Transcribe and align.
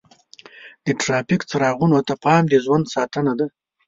د 0.85 0.87
ټرافیک 1.01 1.41
څراغونو 1.49 1.97
ته 2.07 2.13
پام 2.23 2.43
د 2.49 2.53
ژوند 2.65 2.85
ساتنه 2.95 3.33
ده. 3.39 3.45